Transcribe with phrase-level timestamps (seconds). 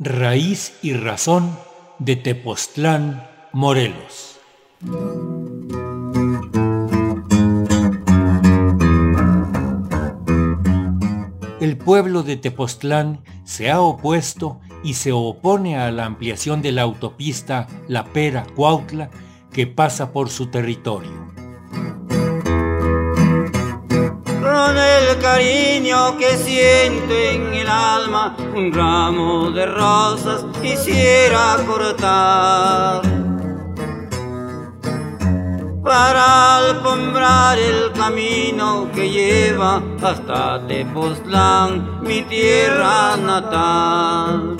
[0.00, 1.58] Raíz y razón
[1.98, 4.38] de Tepoztlán, Morelos.
[11.60, 16.82] El pueblo de Tepoztlán se ha opuesto y se opone a la ampliación de la
[16.82, 19.10] autopista La Pera-Cuautla
[19.52, 21.28] que pasa por su territorio.
[28.54, 33.02] Un ramo de rosas quisiera cortar.
[35.82, 44.56] Para alfombrar el camino que lleva hasta Tepoztlán, mi tierra natal.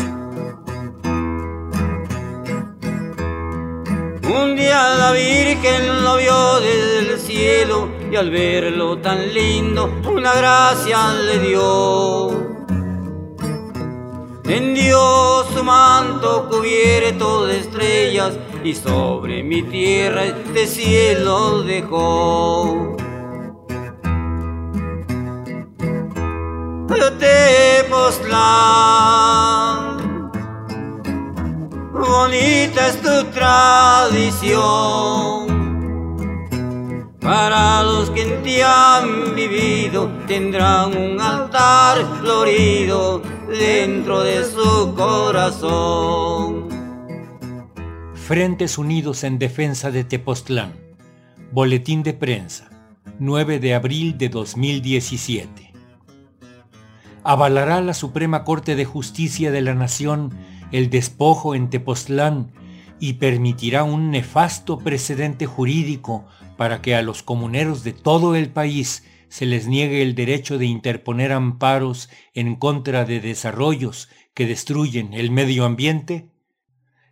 [4.22, 10.34] Un día la Virgen lo vio desde el cielo y al verlo tan lindo una
[10.34, 12.37] gracia le dio.
[14.48, 22.96] Tendió su manto cubierto de estrellas y sobre mi tierra este cielo dejó.
[27.18, 28.70] Tepoztlán
[31.92, 34.68] bonita es tu tradición.
[37.20, 46.68] Para los que en ti han vivido tendrán un altar florido dentro de su corazón.
[48.14, 50.74] Frentes Unidos en Defensa de Tepoztlán.
[51.52, 52.68] Boletín de prensa.
[53.18, 55.72] 9 de abril de 2017.
[57.24, 60.34] Avalará la Suprema Corte de Justicia de la Nación
[60.70, 62.52] el despojo en Tepoztlán
[63.00, 66.26] y permitirá un nefasto precedente jurídico
[66.56, 70.66] para que a los comuneros de todo el país se les niegue el derecho de
[70.66, 76.28] interponer amparos en contra de desarrollos que destruyen el medio ambiente?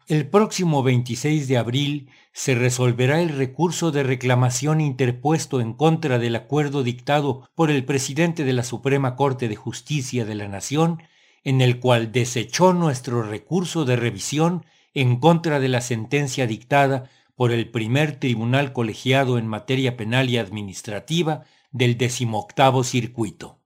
[0.08, 6.36] El próximo 26 de abril se resolverá el recurso de reclamación interpuesto en contra del
[6.36, 11.02] acuerdo dictado por el presidente de la Suprema Corte de Justicia de la Nación
[11.42, 14.64] en el cual desechó nuestro recurso de revisión
[14.94, 20.38] en contra de la sentencia dictada por el primer tribunal colegiado en materia penal y
[20.38, 23.60] administrativa del decimoctavo circuito.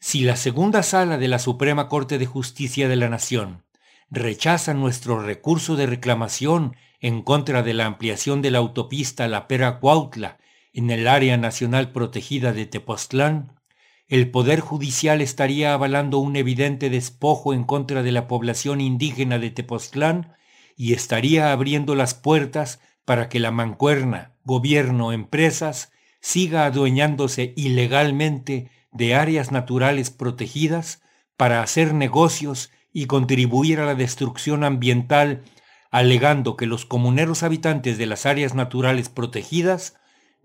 [0.00, 3.64] Si la segunda sala de la Suprema Corte de Justicia de la Nación
[4.10, 9.80] rechaza nuestro recurso de reclamación en contra de la ampliación de la autopista La Pera
[9.80, 10.38] Cuautla
[10.72, 13.58] en el área nacional protegida de Tepoztlán,
[14.06, 19.50] el Poder Judicial estaría avalando un evidente despojo en contra de la población indígena de
[19.50, 20.34] Tepoztlán
[20.76, 29.14] y estaría abriendo las puertas para que la mancuerna, gobierno, empresas, siga adueñándose ilegalmente de
[29.14, 31.02] áreas naturales protegidas
[31.36, 35.42] para hacer negocios y contribuir a la destrucción ambiental,
[35.90, 39.96] alegando que los comuneros habitantes de las áreas naturales protegidas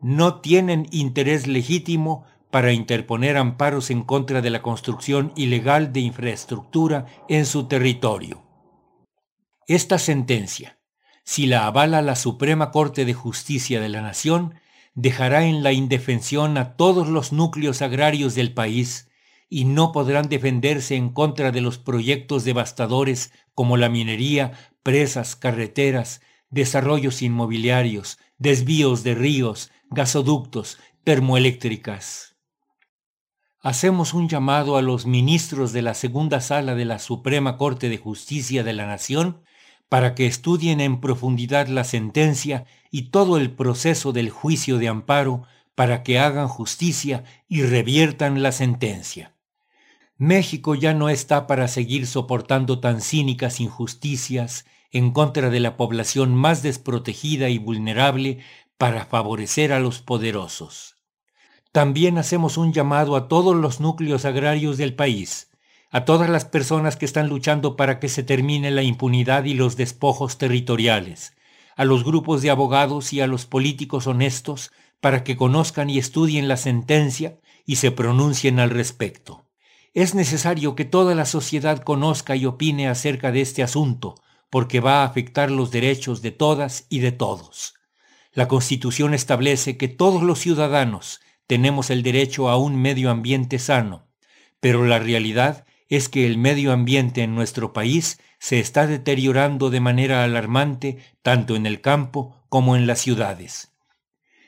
[0.01, 7.07] no tienen interés legítimo para interponer amparos en contra de la construcción ilegal de infraestructura
[7.28, 8.44] en su territorio.
[9.66, 10.78] Esta sentencia,
[11.23, 14.55] si la avala la Suprema Corte de Justicia de la Nación,
[14.95, 19.09] dejará en la indefensión a todos los núcleos agrarios del país
[19.49, 26.21] y no podrán defenderse en contra de los proyectos devastadores como la minería, presas, carreteras,
[26.49, 32.35] desarrollos inmobiliarios, desvíos de ríos, gasoductos, termoeléctricas.
[33.59, 37.97] Hacemos un llamado a los ministros de la segunda sala de la Suprema Corte de
[37.97, 39.43] Justicia de la Nación
[39.93, 45.43] para que estudien en profundidad la sentencia y todo el proceso del juicio de amparo
[45.75, 49.35] para que hagan justicia y reviertan la sentencia.
[50.17, 56.33] México ya no está para seguir soportando tan cínicas injusticias en contra de la población
[56.33, 58.39] más desprotegida y vulnerable
[58.79, 60.95] para favorecer a los poderosos.
[61.71, 65.51] También hacemos un llamado a todos los núcleos agrarios del país,
[65.93, 69.78] a todas las personas que están luchando para que se termine la impunidad y los
[69.78, 71.35] despojos territoriales,
[71.75, 76.47] a los grupos de abogados y a los políticos honestos para que conozcan y estudien
[76.47, 79.45] la sentencia y se pronuncien al respecto.
[79.93, 84.16] Es necesario que toda la sociedad conozca y opine acerca de este asunto,
[84.49, 87.75] porque va a afectar los derechos de todas y de todos.
[88.31, 94.07] La Constitución establece que todos los ciudadanos, tenemos el derecho a un medio ambiente sano,
[94.59, 99.79] pero la realidad es que el medio ambiente en nuestro país se está deteriorando de
[99.79, 103.72] manera alarmante tanto en el campo como en las ciudades.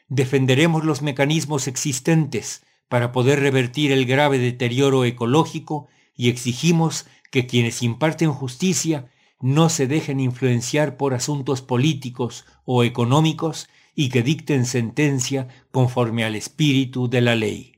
[0.08, 7.84] Defenderemos los mecanismos existentes para poder revertir el grave deterioro ecológico y exigimos que quienes
[7.84, 15.48] imparten justicia no se dejen influenciar por asuntos políticos o económicos y que dicten sentencia
[15.72, 17.74] conforme al espíritu de la ley.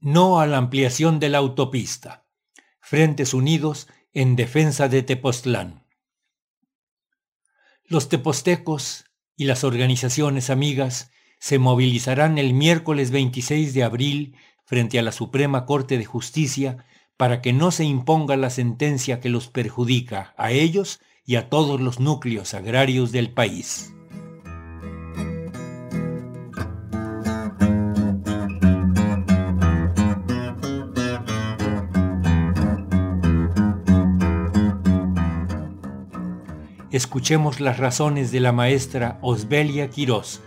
[0.00, 2.24] No a la ampliación de la autopista.
[2.80, 5.86] Frentes Unidos en defensa de Tepoztlán.
[7.84, 9.04] Los tepostecos
[9.36, 15.66] y las organizaciones amigas se movilizarán el miércoles 26 de abril frente a la Suprema
[15.66, 16.84] Corte de Justicia
[17.16, 21.80] para que no se imponga la sentencia que los perjudica a ellos y a todos
[21.80, 23.92] los núcleos agrarios del país.
[37.00, 40.42] Escuchemos las razones de la maestra Osbelia Quirós,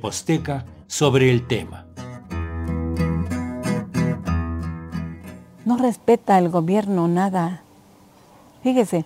[0.00, 1.84] Posteca, sobre el tema.
[5.66, 7.60] no respeta el gobierno nada.
[8.62, 9.04] Fíjese,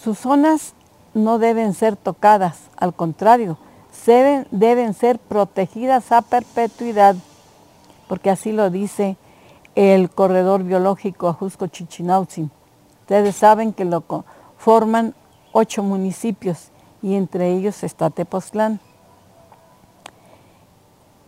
[0.00, 0.74] sus zonas
[1.12, 3.58] no deben ser tocadas, al contrario,
[4.06, 7.16] deben, deben ser protegidas a perpetuidad,
[8.06, 9.16] porque así lo dice
[9.74, 12.52] el corredor biológico Ajusco Chichinautzin.
[13.00, 14.04] Ustedes saben que lo
[14.56, 15.16] forman
[15.52, 16.70] ocho municipios
[17.02, 18.80] y entre ellos está Tepoztlán.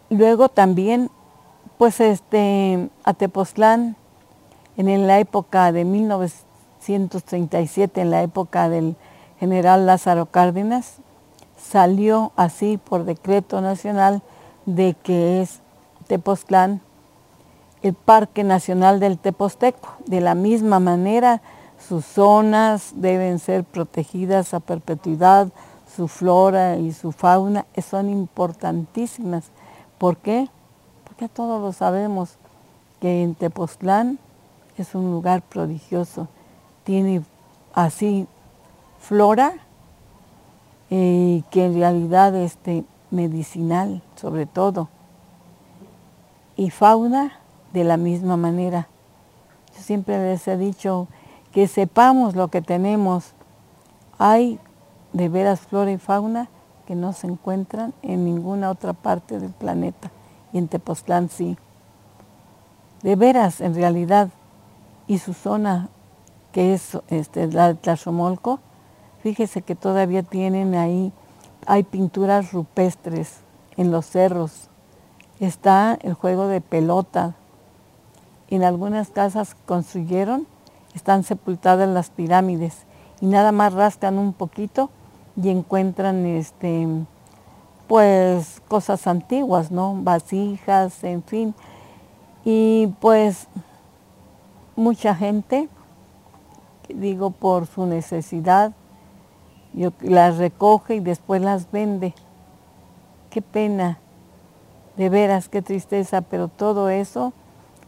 [0.09, 1.11] Luego también,
[1.79, 3.97] pues este, a Tepoztlán
[4.77, 8.97] en la época de 1937, en la época del
[9.39, 10.97] general Lázaro Cárdenas,
[11.57, 14.23] salió así por decreto nacional
[14.67, 15.61] de que es
[16.07, 16.81] Tepoztlán
[17.83, 19.97] el Parque Nacional del Teposteco.
[20.07, 21.43] De la misma manera,
[21.91, 25.49] sus zonas deben ser protegidas a perpetuidad,
[25.97, 29.47] su flora y su fauna son importantísimas.
[29.99, 30.49] ¿Por qué?
[31.03, 32.37] Porque todos lo sabemos
[33.01, 34.21] que en Tepoztlán
[34.79, 36.29] es un lugar prodigioso.
[36.85, 37.25] Tiene
[37.75, 38.29] así
[39.01, 39.55] flora
[40.91, 44.89] eh, que en realidad es este, medicinal sobre todo
[46.55, 47.33] y fauna
[47.73, 48.87] de la misma manera.
[49.75, 51.09] Yo siempre les he dicho
[51.53, 53.33] que sepamos lo que tenemos.
[54.19, 54.59] Hay
[55.13, 56.49] de veras flora y fauna
[56.87, 60.11] que no se encuentran en ninguna otra parte del planeta
[60.53, 61.57] y en Tepoztlán sí.
[63.03, 64.29] De veras, en realidad,
[65.07, 65.89] y su zona,
[66.53, 68.61] que es este, la de Tlazomolco,
[69.23, 71.13] fíjese que todavía tienen ahí,
[71.67, 73.41] hay pinturas rupestres
[73.77, 74.69] en los cerros,
[75.39, 77.35] está el juego de pelota,
[78.49, 80.47] en algunas casas construyeron
[80.95, 82.85] están sepultadas las pirámides
[83.21, 84.91] y nada más rascan un poquito
[85.37, 86.87] y encuentran este
[87.91, 89.97] pues cosas antiguas, ¿no?
[90.01, 91.57] Vasijas, en fin.
[92.45, 93.49] Y pues
[94.77, 95.69] mucha gente,
[96.89, 98.73] digo por su necesidad,
[99.73, 102.15] yo, las recoge y después las vende.
[103.29, 103.99] Qué pena,
[104.97, 107.33] de veras, qué tristeza, pero todo eso,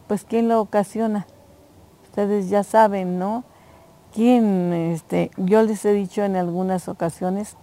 [0.07, 1.27] pues ¿quién lo ocasiona?
[2.13, 3.43] Ustedes ya saben, ¿no?
[4.13, 7.57] ¿Quién, este, yo les he dicho en algunas ocasiones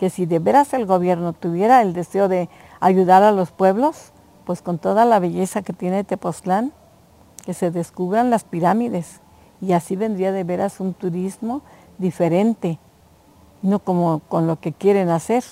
[0.00, 2.48] que si de veras el gobierno tuviera el deseo de
[2.80, 4.10] ayudar a los pueblos,
[4.44, 6.72] pues con toda la belleza que tiene Tepoztlán,
[7.44, 9.20] que se descubran las pirámides
[9.60, 11.62] y así vendría de veras un turismo
[11.98, 12.80] diferente,
[13.62, 15.44] no como con lo que quieren hacer,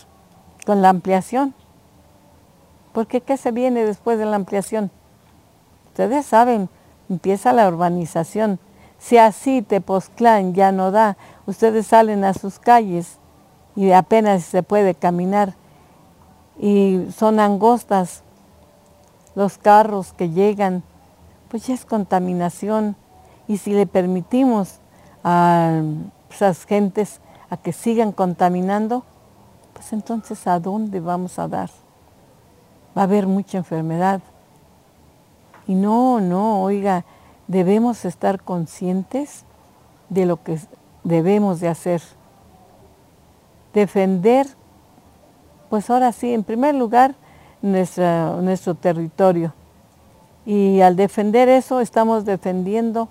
[0.66, 1.54] con la ampliación.
[2.92, 4.90] Porque ¿qué se viene después de la ampliación?
[5.86, 6.68] Ustedes saben,
[7.10, 8.58] empieza la urbanización.
[8.98, 13.18] Si así Tepoztlán ya no da, ustedes salen a sus calles
[13.76, 15.54] y apenas se puede caminar
[16.58, 18.22] y son angostas
[19.34, 20.82] los carros que llegan
[21.50, 22.96] pues ya es contaminación.
[23.48, 24.78] Y si le permitimos
[25.24, 25.82] a
[26.30, 29.04] esas gentes a que sigan contaminando,
[29.72, 31.70] pues entonces ¿a dónde vamos a dar?
[32.96, 34.22] Va a haber mucha enfermedad.
[35.70, 37.04] Y no, no, oiga,
[37.46, 39.44] debemos estar conscientes
[40.08, 40.58] de lo que
[41.04, 42.02] debemos de hacer.
[43.72, 44.48] Defender,
[45.68, 47.14] pues ahora sí, en primer lugar,
[47.62, 49.54] nuestro territorio
[50.44, 53.08] y al defender eso estamos defendiendo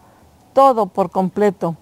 [0.51, 1.78] todo por completo,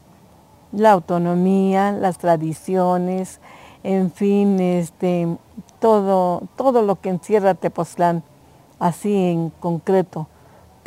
[0.72, 3.40] la autonomía, las tradiciones,
[3.82, 5.38] en fin, este,
[5.80, 8.22] todo, todo lo que encierra Tepoztlán,
[8.78, 10.28] así en concreto.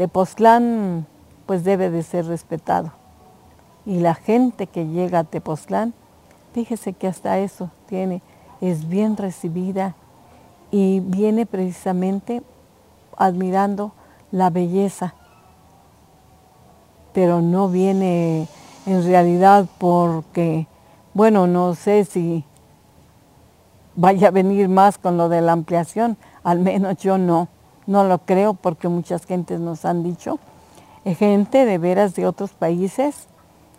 [0.00, 1.04] Tepoztlán
[1.44, 2.90] pues debe de ser respetado.
[3.84, 5.92] Y la gente que llega a Tepoztlán,
[6.54, 8.22] fíjese que hasta eso tiene,
[8.62, 9.94] es bien recibida
[10.70, 12.42] y viene precisamente
[13.18, 13.92] admirando
[14.32, 15.12] la belleza.
[17.12, 18.48] pero no viene
[18.86, 20.66] en realidad porque,
[21.12, 22.42] bueno, no sé si
[23.96, 27.48] vaya a venir más con lo de la ampliación, al menos yo no,
[27.90, 30.38] no lo creo porque muchas gentes nos han dicho,
[31.04, 33.26] gente de veras de otros países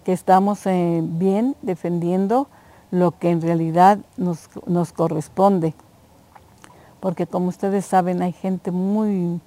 [0.03, 2.47] que estamos eh, bien defendiendo
[2.91, 5.73] lo que en realidad nos, nos corresponde.
[6.99, 9.39] Porque como ustedes saben, hay gente muy,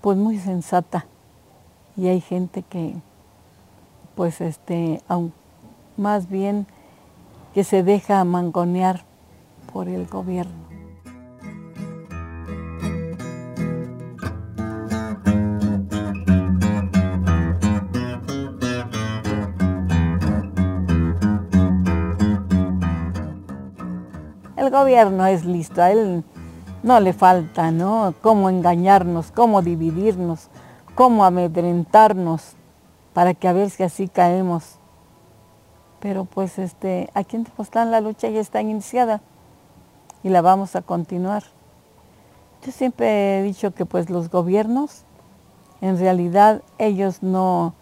[0.00, 1.06] pues muy sensata
[1.96, 2.96] y hay gente que,
[4.16, 5.00] pues este,
[5.96, 6.66] más bien
[7.54, 9.04] que se deja mangonear
[9.72, 10.69] por el gobierno.
[24.70, 26.24] Gobierno es listo, a él
[26.82, 28.14] no le falta, ¿no?
[28.22, 30.48] Cómo engañarnos, cómo dividirnos,
[30.94, 32.54] cómo amedrentarnos
[33.12, 34.76] para que a ver si así caemos.
[36.00, 39.20] Pero pues este, aquí en Tepoztlán la lucha ya está iniciada
[40.22, 41.42] y la vamos a continuar.
[42.64, 45.04] Yo siempre he dicho que pues los gobiernos,
[45.80, 47.74] en realidad ellos no,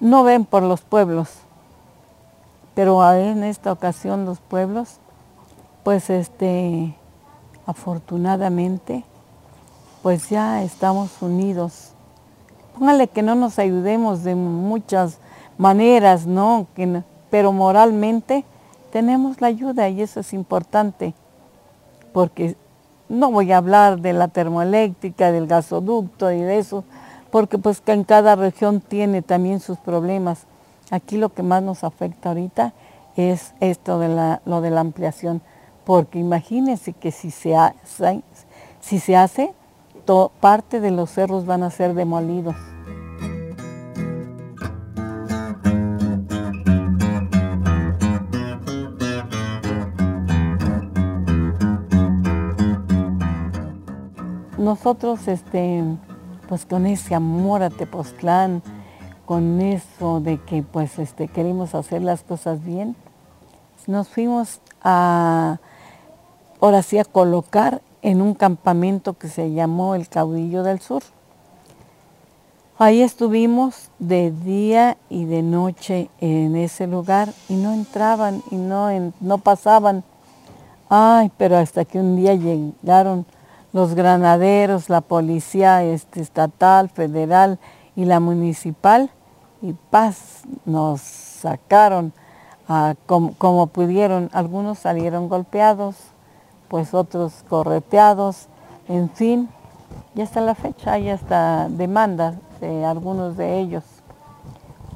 [0.00, 1.30] no ven por los pueblos,
[2.74, 4.99] pero en esta ocasión los pueblos,
[5.90, 6.94] pues este,
[7.66, 9.02] afortunadamente,
[10.04, 11.94] pues ya estamos unidos.
[12.78, 15.18] Póngale que no nos ayudemos de muchas
[15.58, 16.68] maneras, ¿no?
[17.28, 18.44] pero moralmente
[18.92, 21.12] tenemos la ayuda y eso es importante
[22.12, 22.54] porque
[23.08, 26.84] no voy a hablar de la termoeléctrica, del gasoducto y de eso,
[27.32, 30.44] porque pues que en cada región tiene también sus problemas.
[30.92, 32.74] Aquí lo que más nos afecta ahorita
[33.16, 35.42] es esto de la, lo de la ampliación,
[35.84, 38.22] porque imagínense que si se, hace,
[38.80, 39.54] si se hace,
[40.40, 42.56] parte de los cerros van a ser demolidos.
[54.60, 55.82] nosotros, este,
[56.48, 58.62] pues con ese amor a Tepoztlán,
[59.26, 62.94] con eso de que pues este, queremos hacer las cosas bien,
[63.88, 65.58] nos fuimos a,
[66.60, 71.02] ahora sí, a colocar en un campamento que se llamó el Caudillo del Sur.
[72.78, 78.88] Ahí estuvimos de día y de noche en ese lugar y no entraban y no,
[79.20, 80.02] no pasaban.
[80.88, 83.26] Ay, pero hasta que un día llegaron
[83.72, 87.58] los granaderos, la policía este, estatal, federal
[87.96, 89.10] y la municipal,
[89.62, 92.12] y paz, nos sacaron
[93.06, 94.30] como, pudieron.
[94.32, 95.96] Algunos salieron golpeados,
[96.70, 98.46] pues otros correteados,
[98.88, 99.50] en fin,
[100.14, 103.84] ya está la fecha hay hasta demandas de algunos de ellos,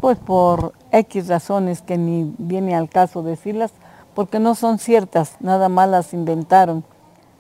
[0.01, 3.73] pues por X razones que ni viene al caso decirlas,
[4.15, 6.85] porque no son ciertas, nada más las inventaron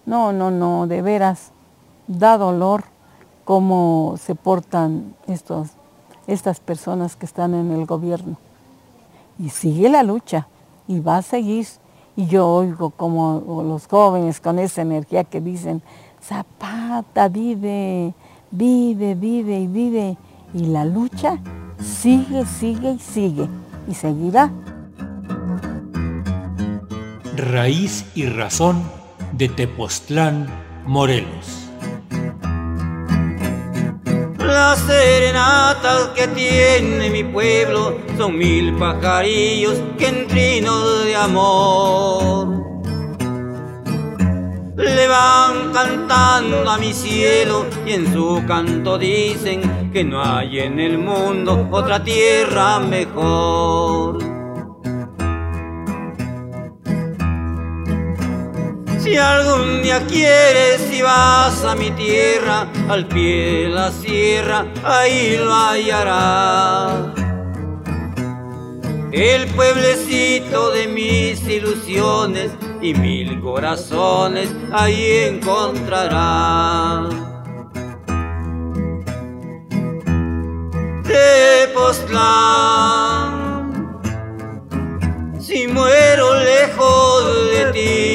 [0.06, 1.50] no, no, no, de veras,
[2.06, 2.84] da dolor
[3.44, 5.70] cómo se portan estos,
[6.26, 8.36] estas personas que están en el gobierno.
[9.38, 10.46] Y sigue la lucha
[10.86, 11.66] y va a seguir.
[12.16, 15.82] Y yo oigo como los jóvenes con esa energía que dicen,
[16.22, 18.14] Zapata, vive,
[18.50, 20.16] vive, vive y vive.
[20.54, 21.38] Y la lucha
[21.80, 23.48] sigue, sigue y sigue.
[23.88, 24.50] Y seguirá.
[27.36, 28.82] Raíz y razón
[29.32, 30.46] de Tepoztlán,
[30.86, 31.63] Morelos.
[34.54, 42.62] Las serenatas que tiene mi pueblo son mil pajarillos que en trinos de amor
[44.76, 50.78] le van cantando a mi cielo y en su canto dicen que no hay en
[50.78, 54.23] el mundo otra tierra mejor.
[59.14, 65.36] Si algún día quieres y vas a mi tierra, al pie de la sierra, ahí
[65.36, 67.14] lo hallarás.
[69.12, 72.50] El pueblecito de mis ilusiones
[72.82, 77.14] y mil corazones, ahí encontrarás.
[81.04, 82.02] Tepoztlán,
[85.38, 88.13] si muero lejos de ti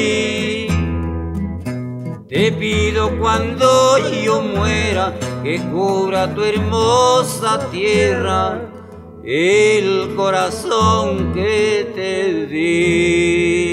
[2.50, 8.60] te pido cuando yo muera que cubra tu hermosa tierra
[9.24, 13.69] el corazón que te di.